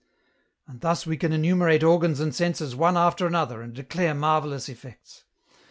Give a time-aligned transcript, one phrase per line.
[0.67, 5.25] "And thus we can enumerate organs and senses one after another, and declare marvellous effects.